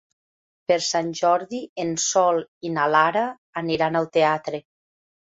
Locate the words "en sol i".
1.85-2.75